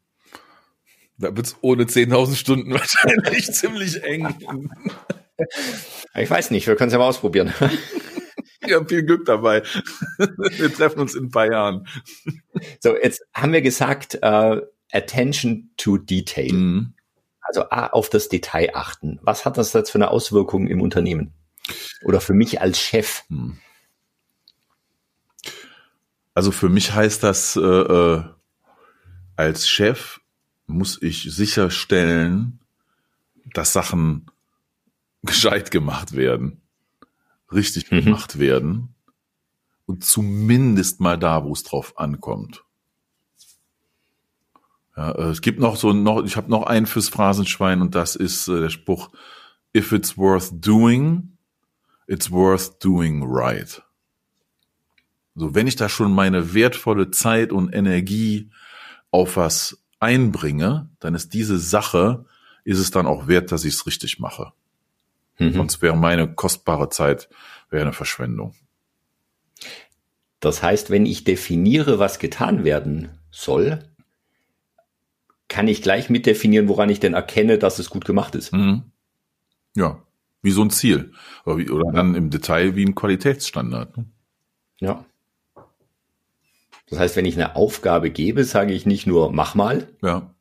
da 1.19 1.35
wird's 1.35 1.57
ohne 1.61 1.83
10.000 1.83 2.35
Stunden 2.35 2.73
wahrscheinlich 2.73 3.51
ziemlich 3.51 4.03
eng. 4.03 4.35
Ich 6.15 6.29
weiß 6.29 6.51
nicht, 6.51 6.67
wir 6.67 6.75
können 6.75 6.87
es 6.87 6.93
ja 6.93 6.99
mal 6.99 7.07
ausprobieren. 7.07 7.53
Wir 8.61 8.75
haben 8.75 8.87
viel 8.87 9.03
Glück 9.03 9.25
dabei. 9.25 9.63
Wir 10.17 10.73
treffen 10.73 10.99
uns 10.99 11.15
in 11.15 11.25
ein 11.25 11.31
paar 11.31 11.49
Jahren. 11.51 11.87
So, 12.81 12.95
jetzt 12.95 13.21
haben 13.33 13.53
wir 13.53 13.61
gesagt, 13.61 14.19
uh, 14.23 14.61
Attention 14.91 15.71
to 15.77 15.97
Detail. 15.97 16.51
Mhm. 16.53 16.93
Also 17.41 17.63
ah, 17.69 17.87
auf 17.87 18.09
das 18.09 18.29
Detail 18.29 18.69
achten. 18.73 19.19
Was 19.23 19.45
hat 19.45 19.57
das 19.57 19.73
jetzt 19.73 19.89
für 19.89 19.97
eine 19.97 20.11
Auswirkung 20.11 20.67
im 20.67 20.81
Unternehmen? 20.81 21.33
Oder 22.03 22.21
für 22.21 22.33
mich 22.33 22.61
als 22.61 22.79
Chef? 22.79 23.23
Mhm. 23.29 23.57
Also 26.33 26.51
für 26.51 26.69
mich 26.69 26.93
heißt 26.93 27.23
das, 27.23 27.55
äh, 27.55 27.59
äh, 27.59 28.23
als 29.35 29.67
Chef 29.67 30.21
muss 30.67 31.01
ich 31.01 31.23
sicherstellen, 31.23 32.59
dass 33.53 33.73
Sachen 33.73 34.29
gescheit 35.23 35.71
gemacht 35.71 36.15
werden, 36.15 36.61
richtig 37.51 37.91
mhm. 37.91 38.05
gemacht 38.05 38.39
werden 38.39 38.95
und 39.85 40.05
zumindest 40.05 41.01
mal 41.01 41.17
da, 41.17 41.43
wo 41.43 41.51
es 41.51 41.63
drauf 41.63 41.97
ankommt. 41.97 42.63
Ja, 44.95 45.11
äh, 45.11 45.29
es 45.29 45.41
gibt 45.41 45.59
noch 45.59 45.75
so 45.77 45.93
noch, 45.93 46.23
ich 46.23 46.37
habe 46.37 46.51
noch 46.51 46.63
einen 46.63 46.85
fürs 46.85 47.09
Phrasenschwein 47.09 47.81
und 47.81 47.95
das 47.95 48.15
ist 48.15 48.47
äh, 48.47 48.59
der 48.59 48.69
Spruch: 48.69 49.09
If 49.75 49.91
it's 49.91 50.17
worth 50.17 50.51
doing, 50.51 51.37
it's 52.09 52.31
worth 52.31 52.79
doing 52.79 53.23
right. 53.23 53.81
So, 55.35 55.55
wenn 55.55 55.67
ich 55.67 55.75
da 55.75 55.87
schon 55.87 56.11
meine 56.11 56.53
wertvolle 56.53 57.11
Zeit 57.11 57.51
und 57.53 57.73
Energie 57.73 58.49
auf 59.11 59.37
was 59.37 59.81
einbringe, 59.99 60.89
dann 60.99 61.15
ist 61.15 61.33
diese 61.33 61.59
Sache, 61.59 62.25
ist 62.63 62.79
es 62.79 62.91
dann 62.91 63.05
auch 63.05 63.27
wert, 63.27 63.51
dass 63.51 63.63
ich 63.63 63.75
es 63.75 63.85
richtig 63.85 64.19
mache. 64.19 64.51
Mhm. 65.37 65.53
Sonst 65.53 65.81
wäre 65.81 65.95
meine 65.95 66.33
kostbare 66.33 66.89
Zeit 66.89 67.29
wäre 67.69 67.83
eine 67.83 67.93
Verschwendung. 67.93 68.55
Das 70.39 70.63
heißt, 70.63 70.89
wenn 70.89 71.05
ich 71.05 71.25
definiere, 71.25 71.99
was 71.99 72.17
getan 72.17 72.63
werden 72.63 73.09
soll, 73.29 73.79
kann 75.47 75.67
ich 75.67 75.81
gleich 75.81 76.09
mit 76.09 76.25
definieren, 76.25 76.67
woran 76.67 76.89
ich 76.89 76.99
denn 76.99 77.13
erkenne, 77.13 77.57
dass 77.57 77.79
es 77.79 77.89
gut 77.89 78.05
gemacht 78.05 78.35
ist. 78.35 78.51
Mhm. 78.51 78.83
Ja, 79.75 80.01
wie 80.41 80.51
so 80.51 80.61
ein 80.61 80.69
Ziel. 80.69 81.11
Oder, 81.45 81.57
wie, 81.57 81.69
oder 81.69 81.91
dann 81.91 82.15
im 82.15 82.29
Detail 82.29 82.75
wie 82.75 82.85
ein 82.85 82.95
Qualitätsstandard. 82.95 83.97
Ne? 83.97 84.05
Ja. 84.79 85.05
Das 86.89 86.99
heißt, 86.99 87.15
wenn 87.15 87.25
ich 87.25 87.35
eine 87.35 87.55
Aufgabe 87.55 88.09
gebe, 88.09 88.43
sage 88.43 88.73
ich 88.73 88.85
nicht 88.85 89.05
nur, 89.05 89.31
mach 89.31 89.55
mal. 89.55 89.87
Ja. 90.01 90.33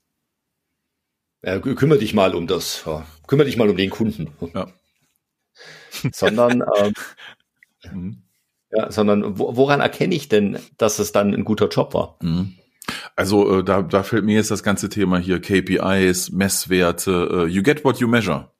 Äh, 1.43 1.61
kümmere 1.61 1.99
dich 1.99 2.14
mal 2.14 2.35
um 2.35 2.47
das, 2.47 2.83
ja, 2.87 3.07
kümmere 3.26 3.47
dich 3.47 3.57
mal 3.57 3.69
um 3.69 3.76
den 3.76 3.90
Kunden. 3.90 4.31
Ja. 4.55 4.69
sondern, 6.12 6.64
ähm, 6.81 7.93
mhm. 7.93 8.23
ja, 8.71 8.90
sondern 8.90 9.38
woran 9.38 9.81
erkenne 9.81 10.14
ich 10.14 10.28
denn, 10.28 10.59
dass 10.78 10.99
es 10.99 11.12
dann 11.12 11.35
ein 11.35 11.45
guter 11.45 11.69
Job 11.69 11.95
war? 11.95 12.17
Mhm. 12.23 12.55
Also 13.14 13.59
äh, 13.59 13.64
da, 13.64 13.83
da 13.83 14.02
fällt 14.02 14.25
mir 14.25 14.37
jetzt 14.37 14.50
das 14.50 14.62
ganze 14.62 14.88
Thema 14.88 15.19
hier 15.19 15.40
KPIs, 15.40 16.31
Messwerte, 16.31 17.47
äh, 17.47 17.47
you 17.47 17.62
get 17.62 17.85
what 17.85 17.99
you 17.99 18.09
measure. 18.09 18.50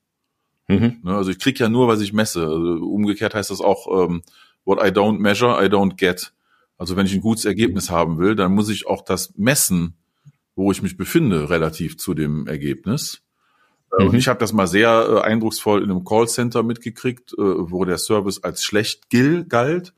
Mhm. 0.69 0.99
Ne, 1.03 1.15
also 1.15 1.31
ich 1.31 1.39
krieg 1.39 1.59
ja 1.59 1.67
nur, 1.67 1.87
was 1.87 1.99
ich 1.99 2.13
messe. 2.13 2.41
Also 2.41 2.85
umgekehrt 2.85 3.33
heißt 3.33 3.49
das 3.49 3.59
auch, 3.59 4.05
ähm, 4.05 4.21
what 4.65 4.79
I 4.79 4.91
don't 4.91 5.19
measure, 5.19 5.63
I 5.63 5.67
don't 5.67 5.95
get. 5.95 6.31
Also 6.77 6.95
wenn 6.95 7.05
ich 7.05 7.13
ein 7.13 7.21
gutes 7.21 7.43
Ergebnis 7.43 7.89
haben 7.89 8.19
will, 8.19 8.35
dann 8.35 8.53
muss 8.53 8.69
ich 8.69 8.87
auch 8.87 9.01
das 9.01 9.33
messen, 9.35 9.95
wo 10.55 10.71
ich 10.71 10.81
mich 10.81 10.95
befinde, 10.95 11.49
relativ 11.49 11.97
zu 11.97 12.13
dem 12.13 12.47
Ergebnis. 12.47 13.21
Äh, 13.97 14.03
mhm. 14.03 14.09
Und 14.09 14.15
ich 14.15 14.27
habe 14.27 14.39
das 14.39 14.53
mal 14.53 14.67
sehr 14.67 15.07
äh, 15.09 15.21
eindrucksvoll 15.21 15.83
in 15.83 15.89
einem 15.89 16.05
Callcenter 16.05 16.61
mitgekriegt, 16.61 17.33
äh, 17.33 17.37
wo 17.37 17.83
der 17.83 17.97
Service 17.97 18.43
als 18.43 18.63
schlecht 18.63 19.09
galt. 19.49 19.93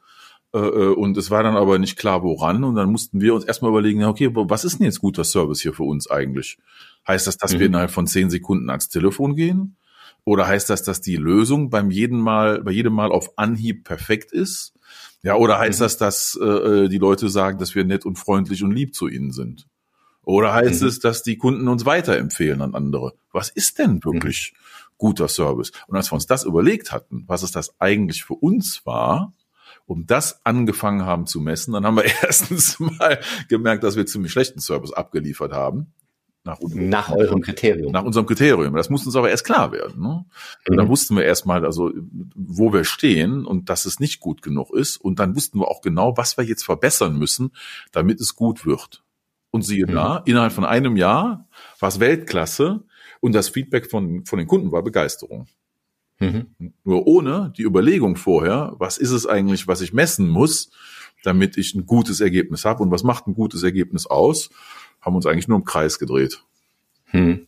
Äh, 0.54 0.60
äh, 0.60 0.94
und 0.94 1.18
es 1.18 1.30
war 1.32 1.44
dann 1.44 1.58
aber 1.58 1.80
nicht 1.80 1.98
klar, 1.98 2.24
woran. 2.24 2.64
Und 2.64 2.76
dann 2.76 2.92
mussten 2.92 3.20
wir 3.20 3.34
uns 3.34 3.44
erstmal 3.44 3.72
überlegen, 3.72 4.04
okay, 4.06 4.30
was 4.34 4.64
ist 4.64 4.80
denn 4.80 4.86
jetzt 4.86 5.02
guter 5.02 5.26
Service 5.26 5.62
hier 5.62 5.74
für 5.74 5.84
uns 5.84 6.10
eigentlich? 6.10 6.58
Heißt 7.08 7.28
das, 7.28 7.38
dass 7.38 7.54
mhm. 7.54 7.60
wir 7.60 7.66
innerhalb 7.68 7.92
von 7.92 8.08
zehn 8.08 8.30
Sekunden 8.30 8.70
ans 8.70 8.88
Telefon 8.88 9.36
gehen? 9.36 9.76
Oder 10.24 10.48
heißt 10.48 10.70
das, 10.70 10.84
dass 10.84 11.02
die 11.02 11.16
Lösung 11.16 11.70
beim 11.70 11.90
jeden 11.90 12.20
Mal, 12.20 12.62
bei 12.62 12.72
jedem 12.72 12.94
Mal 12.94 13.12
auf 13.12 13.38
Anhieb 13.38 13.84
perfekt 13.84 14.32
ist? 14.32 14.74
Ja, 15.24 15.36
oder 15.36 15.60
heißt 15.60 15.80
mhm. 15.80 15.84
das, 15.84 15.98
dass 15.98 16.40
äh, 16.42 16.46
äh, 16.46 16.90
die 16.90 16.98
Leute 16.98 17.30
sagen, 17.30 17.58
dass 17.58 17.76
wir 17.76 17.86
nett 17.86 18.06
und 18.06 18.18
freundlich 18.18 18.64
und 18.64 18.72
lieb 18.72 18.96
zu 18.96 19.08
ihnen 19.08 19.32
sind? 19.32 19.68
Oder 20.24 20.54
heißt 20.54 20.82
mhm. 20.82 20.88
es, 20.88 21.00
dass 21.00 21.24
die 21.24 21.38
Kunden 21.38 21.68
uns 21.68 21.86
weiterempfehlen 21.86 22.62
an 22.62 22.76
andere? 22.76 23.14
Was 23.32 23.50
ist 23.50 23.80
denn 23.80 24.04
wirklich 24.04 24.54
mhm. 24.54 24.94
guter 24.98 25.28
Service? 25.28 25.72
Und 25.88 25.96
als 25.96 26.12
wir 26.12 26.16
uns 26.16 26.28
das 26.28 26.44
überlegt 26.44 26.92
hatten, 26.92 27.24
was 27.28 27.44
es 27.44 27.52
das 27.52 27.80
eigentlich 27.80 28.24
für 28.24 28.36
uns 28.36 28.86
war, 28.86 29.34
um 29.86 30.06
das 30.06 30.46
angefangen 30.46 31.06
haben 31.06 31.26
zu 31.26 31.42
messen, 31.42 31.74
dann 31.74 31.86
haben 31.86 31.98
wir 31.98 32.06
erstens 32.24 32.80
mal 32.80 33.20
gemerkt, 33.50 33.84
dass 33.84 33.96
wir 33.96 34.06
ziemlich 34.06 34.32
schlechten 34.32 34.60
Service 34.60 34.94
abgeliefert 34.94 35.52
haben. 35.52 35.94
Nach, 36.44 36.58
nach 36.74 37.12
eurem 37.12 37.42
Kriterium. 37.42 37.92
Nach 37.92 38.04
unserem 38.04 38.26
Kriterium. 38.26 38.76
Das 38.76 38.90
musste 38.90 39.10
uns 39.10 39.16
aber 39.16 39.30
erst 39.30 39.46
klar 39.46 39.72
werden. 39.72 40.02
Ne? 40.02 40.26
Mhm. 40.68 40.78
dann 40.78 40.90
wussten 40.90 41.16
wir 41.16 41.24
erstmal, 41.24 41.64
also 41.66 41.92
wo 42.34 42.74
wir 42.74 42.84
stehen 42.84 43.46
und 43.46 43.70
dass 43.70 43.86
es 43.86 44.00
nicht 44.00 44.20
gut 44.20 44.42
genug 44.42 44.74
ist. 44.74 44.98
Und 44.98 45.20
dann 45.20 45.36
wussten 45.36 45.60
wir 45.60 45.68
auch 45.68 45.82
genau, 45.82 46.18
was 46.18 46.38
wir 46.38 46.44
jetzt 46.44 46.64
verbessern 46.64 47.18
müssen, 47.18 47.52
damit 47.92 48.20
es 48.20 48.36
gut 48.36 48.66
wird. 48.66 49.04
Und 49.52 49.64
siehe 49.64 49.86
mhm. 49.86 49.92
da, 49.92 50.24
innerhalb 50.26 50.54
von 50.54 50.66
einem 50.66 50.98
Jahr 50.98 51.48
war 51.80 51.90
es 51.90 52.00
Weltklasse 52.00 52.86
und 53.20 53.34
das 53.34 53.50
Feedback 53.50 53.90
von, 53.92 54.26
von 54.26 54.40
den 54.40 54.48
Kunden 54.48 54.72
war 54.72 54.82
Begeisterung. 54.82 55.48
Mhm. 56.20 56.74
Nur 56.84 57.06
ohne 57.06 57.54
die 57.56 57.64
Überlegung 57.64 58.16
vorher, 58.16 58.74
was 58.78 58.98
ist 58.98 59.12
es 59.12 59.28
eigentlich, 59.28 59.68
was 59.68 59.82
ich 59.82 59.94
messen 59.94 60.28
muss, 60.28 60.72
damit 61.24 61.58
ich 61.58 61.76
ein 61.76 61.86
gutes 61.86 62.20
Ergebnis 62.20 62.66
habe 62.66 62.82
und 62.82 62.92
was 62.92 63.04
macht 63.04 63.28
ein 63.28 63.36
gutes 63.36 63.62
Ergebnis 63.64 64.08
aus, 64.08 64.50
haben 65.02 65.16
uns 65.16 65.26
eigentlich 65.26 65.48
nur 65.48 65.58
im 65.58 65.66
Kreis 65.66 66.00
gedreht. 66.00 66.44
Hm. 67.06 67.48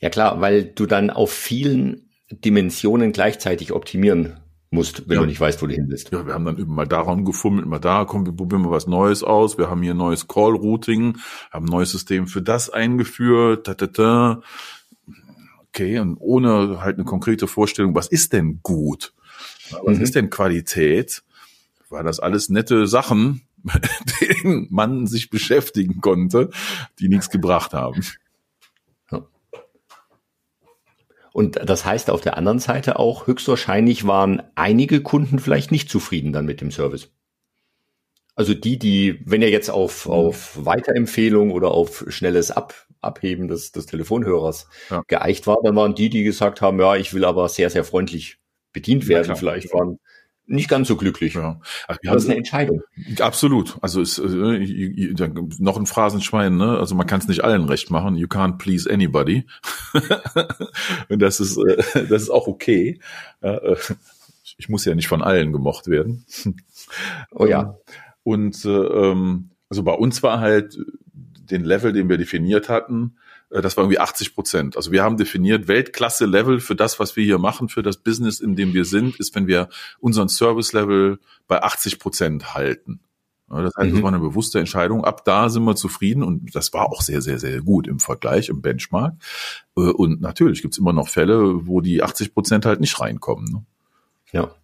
Ja 0.00 0.10
klar, 0.10 0.40
weil 0.40 0.64
du 0.64 0.86
dann 0.86 1.10
auf 1.10 1.32
vielen 1.32 2.10
Dimensionen 2.30 3.12
gleichzeitig 3.12 3.72
optimieren 3.72 4.40
musst, 4.70 5.08
wenn 5.08 5.14
ja. 5.14 5.20
du 5.22 5.26
nicht 5.26 5.40
weißt, 5.40 5.62
wo 5.62 5.66
du 5.66 5.74
hin 5.74 5.88
bist. 5.88 6.10
Ja, 6.12 6.26
wir 6.26 6.34
haben 6.34 6.44
dann 6.44 6.58
eben 6.58 6.74
mal 6.74 6.86
daran 6.86 7.24
gefummelt, 7.24 7.66
mal 7.66 7.78
da, 7.78 8.04
komm, 8.04 8.26
wir 8.26 8.32
probieren 8.32 8.62
mal 8.62 8.70
was 8.70 8.86
Neues 8.86 9.22
aus. 9.22 9.56
Wir 9.56 9.70
haben 9.70 9.82
hier 9.82 9.94
ein 9.94 9.98
neues 9.98 10.28
Call-Routing, 10.28 11.16
haben 11.50 11.66
ein 11.66 11.70
neues 11.70 11.92
System 11.92 12.26
für 12.26 12.42
das 12.42 12.68
eingeführt. 12.68 13.68
Da, 13.68 13.74
da, 13.74 13.86
da. 13.86 14.40
Okay, 15.68 15.98
und 15.98 16.16
ohne 16.18 16.80
halt 16.80 16.96
eine 16.96 17.04
konkrete 17.04 17.46
Vorstellung, 17.46 17.94
was 17.94 18.08
ist 18.08 18.32
denn 18.32 18.60
gut? 18.62 19.14
Was 19.84 19.96
mhm. 19.96 20.02
ist 20.02 20.14
denn 20.14 20.30
Qualität? 20.30 21.22
War 21.88 22.02
das 22.02 22.20
alles 22.20 22.48
nette 22.48 22.86
Sachen, 22.86 23.42
denen 24.20 24.68
man 24.70 25.06
sich 25.06 25.30
beschäftigen 25.30 26.00
konnte, 26.00 26.50
die 26.98 27.08
nichts 27.08 27.30
gebracht 27.30 27.72
haben. 27.72 28.02
Und 31.34 31.58
das 31.68 31.84
heißt 31.84 32.10
auf 32.10 32.20
der 32.20 32.36
anderen 32.36 32.60
Seite 32.60 32.96
auch, 32.96 33.26
höchstwahrscheinlich 33.26 34.06
waren 34.06 34.40
einige 34.54 35.02
Kunden 35.02 35.40
vielleicht 35.40 35.72
nicht 35.72 35.90
zufrieden 35.90 36.32
dann 36.32 36.46
mit 36.46 36.60
dem 36.60 36.70
Service. 36.70 37.10
Also 38.36 38.54
die, 38.54 38.78
die, 38.78 39.20
wenn 39.24 39.42
ihr 39.42 39.50
jetzt 39.50 39.68
auf, 39.68 40.08
auf 40.08 40.64
Weiterempfehlung 40.64 41.50
oder 41.50 41.72
auf 41.72 42.04
schnelles 42.06 42.52
Ab, 42.52 42.74
Abheben 43.00 43.48
des, 43.48 43.72
des 43.72 43.86
Telefonhörers 43.86 44.68
ja. 44.90 45.02
geeicht 45.08 45.48
war, 45.48 45.56
dann 45.64 45.74
waren 45.74 45.96
die, 45.96 46.08
die 46.08 46.22
gesagt 46.22 46.60
haben, 46.60 46.78
ja, 46.78 46.94
ich 46.94 47.12
will 47.14 47.24
aber 47.24 47.48
sehr, 47.48 47.68
sehr 47.68 47.82
freundlich 47.82 48.38
bedient 48.72 49.08
werden. 49.08 49.34
Vielleicht 49.34 49.72
waren 49.72 49.98
nicht 50.46 50.68
ganz 50.68 50.88
so 50.88 50.96
glücklich. 50.96 51.34
Ja. 51.34 51.60
Also 51.88 52.00
das 52.02 52.24
ist 52.24 52.28
eine 52.28 52.38
Entscheidung. 52.38 52.82
Absolut. 53.18 53.78
Also 53.80 54.00
ist 54.00 54.18
äh, 54.18 55.14
noch 55.58 55.78
ein 55.78 55.86
Phrasenschwein, 55.86 56.56
ne? 56.56 56.78
Also 56.78 56.94
man 56.94 57.06
kann 57.06 57.20
es 57.20 57.28
nicht 57.28 57.44
allen 57.44 57.64
recht 57.64 57.90
machen. 57.90 58.16
You 58.16 58.26
can't 58.26 58.58
please 58.58 58.90
anybody. 58.90 59.46
Und 61.08 61.20
das 61.20 61.40
ist 61.40 61.56
äh, 61.56 62.06
das 62.08 62.22
ist 62.22 62.30
auch 62.30 62.46
okay. 62.46 63.00
Äh, 63.40 63.76
ich 64.58 64.68
muss 64.68 64.84
ja 64.84 64.94
nicht 64.94 65.08
von 65.08 65.22
allen 65.22 65.52
gemocht 65.52 65.88
werden. 65.88 66.24
Oh 67.30 67.46
ja. 67.46 67.76
Und 68.22 68.62
äh, 68.66 68.68
ähm, 68.68 69.50
Also 69.70 69.82
bei 69.82 69.94
uns 69.94 70.22
war 70.22 70.40
halt 70.40 70.78
den 71.50 71.64
Level, 71.64 71.92
den 71.92 72.08
wir 72.08 72.18
definiert 72.18 72.68
hatten, 72.68 73.16
das 73.62 73.76
war 73.76 73.84
irgendwie 73.84 74.00
80 74.00 74.34
Prozent. 74.34 74.76
Also 74.76 74.90
wir 74.90 75.02
haben 75.02 75.16
definiert, 75.16 75.68
Weltklasse-Level 75.68 76.60
für 76.60 76.74
das, 76.74 76.98
was 76.98 77.16
wir 77.16 77.24
hier 77.24 77.38
machen, 77.38 77.68
für 77.68 77.82
das 77.82 77.98
Business, 77.98 78.40
in 78.40 78.56
dem 78.56 78.74
wir 78.74 78.84
sind, 78.84 79.16
ist, 79.20 79.34
wenn 79.34 79.46
wir 79.46 79.68
unseren 80.00 80.28
Service-Level 80.28 81.18
bei 81.46 81.62
80 81.62 81.98
Prozent 81.98 82.54
halten. 82.54 83.00
Das 83.48 83.76
heißt, 83.76 83.90
mhm. 83.90 83.94
das 83.94 84.02
war 84.02 84.08
eine 84.12 84.20
bewusste 84.20 84.58
Entscheidung. 84.58 85.04
Ab 85.04 85.24
da 85.24 85.48
sind 85.48 85.64
wir 85.64 85.76
zufrieden 85.76 86.22
und 86.22 86.54
das 86.54 86.72
war 86.72 86.86
auch 86.86 87.02
sehr, 87.02 87.20
sehr, 87.20 87.38
sehr 87.38 87.60
gut 87.60 87.86
im 87.86 88.00
Vergleich, 88.00 88.48
im 88.48 88.62
Benchmark. 88.62 89.14
Äh, 89.76 89.80
und 89.82 90.20
natürlich 90.20 90.62
gibt's 90.62 90.78
immer 90.78 90.92
noch 90.92 91.08
Fälle, 91.08 91.66
wo 91.66 91.80
die 91.80 92.02
80 92.02 92.34
Prozent 92.34 92.66
halt 92.66 92.80
nicht 92.80 92.98
reinkommen. 93.00 93.44
Ne? 93.44 93.64
Ja. 94.32 94.54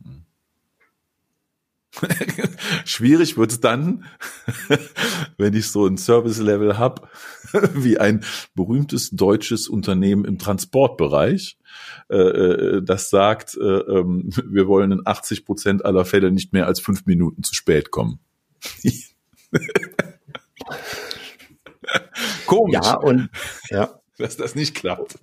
Schwierig 2.85 3.37
wird's 3.37 3.61
dann, 3.61 4.05
wenn 5.39 5.55
ich 5.55 5.71
so 5.71 5.87
ein 5.87 5.97
Service-Level 5.97 6.79
habe, 6.79 7.09
wie 7.75 7.99
ein 7.99 8.25
berühmtes 8.55 9.11
deutsches 9.11 9.69
Unternehmen 9.69 10.25
im 10.25 10.39
Transportbereich, 10.39 11.59
äh, 12.09 12.17
äh 12.17 12.83
das 12.83 13.11
sagt, 13.11 13.57
äh, 13.57 13.65
äh, 13.65 14.05
wir 14.05 14.69
wollen 14.69 14.93
in 14.93 15.03
80 15.05 15.45
Prozent 15.45 15.85
aller 15.85 16.05
Fälle 16.05 16.31
nicht 16.31 16.53
mehr 16.53 16.67
als 16.67 16.81
fünf 16.81 17.07
Minuten 17.07 17.43
zu 17.43 17.55
spät 17.55 17.91
kommen. 17.91 18.21
Komisch. 22.47 22.81
Ja, 22.85 22.95
und 22.99 23.31
ja. 23.71 24.01
dass 24.19 24.37
das 24.37 24.55
nicht 24.55 24.75
klappt. 24.75 25.19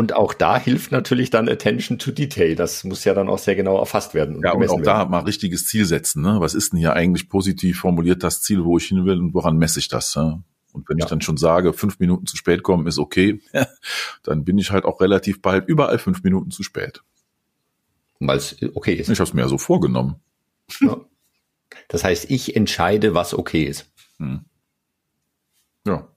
Und 0.00 0.14
auch 0.14 0.32
da 0.32 0.58
hilft 0.58 0.92
natürlich 0.92 1.28
dann 1.28 1.46
Attention 1.46 1.98
to 1.98 2.10
Detail. 2.10 2.54
Das 2.54 2.84
muss 2.84 3.04
ja 3.04 3.12
dann 3.12 3.28
auch 3.28 3.36
sehr 3.36 3.54
genau 3.54 3.78
erfasst 3.78 4.14
werden. 4.14 4.36
Und 4.36 4.44
ja, 4.44 4.52
und 4.52 4.66
auch 4.70 4.76
werden. 4.76 4.82
da 4.82 5.04
mal 5.04 5.24
richtiges 5.24 5.66
Ziel 5.66 5.84
setzen. 5.84 6.22
Ne? 6.22 6.40
Was 6.40 6.54
ist 6.54 6.72
denn 6.72 6.78
hier 6.78 6.94
eigentlich 6.94 7.28
positiv 7.28 7.80
formuliert 7.80 8.22
das 8.22 8.40
Ziel, 8.40 8.64
wo 8.64 8.78
ich 8.78 8.86
hin 8.86 9.04
will 9.04 9.18
und 9.18 9.34
woran 9.34 9.58
messe 9.58 9.78
ich 9.78 9.88
das? 9.88 10.16
Ne? 10.16 10.42
Und 10.72 10.88
wenn 10.88 10.96
ja. 10.96 11.04
ich 11.04 11.10
dann 11.10 11.20
schon 11.20 11.36
sage, 11.36 11.74
fünf 11.74 11.98
Minuten 11.98 12.24
zu 12.24 12.38
spät 12.38 12.62
kommen 12.62 12.86
ist 12.86 12.98
okay, 12.98 13.42
dann 14.22 14.46
bin 14.46 14.56
ich 14.56 14.70
halt 14.70 14.86
auch 14.86 15.02
relativ 15.02 15.42
bald 15.42 15.68
überall 15.68 15.98
fünf 15.98 16.22
Minuten 16.22 16.50
zu 16.50 16.62
spät. 16.62 17.02
Weil 18.20 18.38
es 18.38 18.56
okay 18.74 18.94
ist. 18.94 19.10
Ich 19.10 19.20
habe 19.20 19.28
es 19.28 19.34
mir 19.34 19.42
ja 19.42 19.48
so 19.48 19.58
vorgenommen. 19.58 20.16
Ja. 20.80 20.96
Das 21.88 22.04
heißt, 22.04 22.30
ich 22.30 22.56
entscheide, 22.56 23.12
was 23.12 23.34
okay 23.34 23.64
ist. 23.64 23.92
Hm. 24.16 24.46
Ja. 25.86 26.08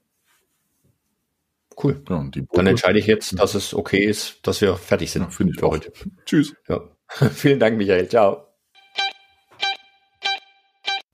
Cool. 1.84 2.02
Ja, 2.08 2.24
Dann 2.52 2.66
entscheide 2.66 2.98
ich 2.98 3.06
jetzt, 3.06 3.38
dass 3.38 3.54
es 3.54 3.74
okay 3.74 4.02
ist, 4.02 4.38
dass 4.42 4.62
wir 4.62 4.74
fertig 4.76 5.10
sind. 5.10 5.22
Ja, 5.22 5.28
Finde 5.28 5.52
ich 5.52 5.60
für 5.60 5.68
heute. 5.68 5.92
Tschüss. 6.24 6.54
Ja. 6.66 6.80
Vielen 7.34 7.60
Dank, 7.60 7.76
Michael. 7.76 8.08
Ciao. 8.08 8.46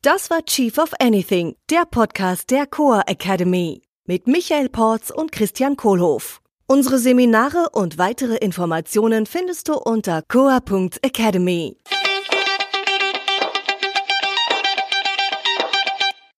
Das 0.02 0.30
war 0.30 0.44
Chief 0.44 0.78
of 0.78 0.92
Anything, 1.00 1.56
der 1.70 1.82
Podcast 1.90 2.50
der 2.50 2.66
Coa 2.66 3.02
Academy 3.06 3.82
mit 4.06 4.28
Michael 4.28 4.68
Porz 4.68 5.10
und 5.10 5.32
Christian 5.32 5.76
Kohlhoff. 5.76 6.40
Unsere 6.66 6.98
Seminare 6.98 7.66
und 7.72 7.98
weitere 7.98 8.36
Informationen 8.36 9.26
findest 9.26 9.68
du 9.68 9.74
unter 9.74 10.22
coa.academy. 10.22 11.76